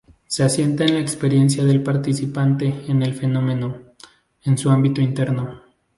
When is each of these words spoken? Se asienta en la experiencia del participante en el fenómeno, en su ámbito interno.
Se 0.25 0.43
asienta 0.43 0.83
en 0.83 0.95
la 0.95 0.99
experiencia 0.99 1.63
del 1.63 1.83
participante 1.83 2.85
en 2.87 3.03
el 3.03 3.13
fenómeno, 3.13 3.83
en 4.43 4.57
su 4.57 4.71
ámbito 4.71 4.99
interno. 4.99 5.61